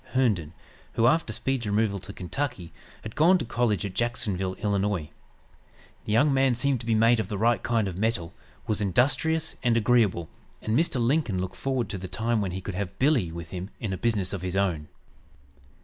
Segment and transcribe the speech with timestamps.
[0.15, 0.55] Herndon,
[0.93, 4.71] who, after Speed's removal to Kentucky, had gone to college at Jacksonville, Ill.
[4.73, 5.09] The
[6.07, 8.33] young man seemed to be made of the right kind of metal,
[8.65, 10.27] was industrious, and agreeable,
[10.59, 10.99] and Mr.
[10.99, 13.95] Lincoln looked forward to the time when he could have "Billy" with him in a
[13.95, 14.87] business of his own.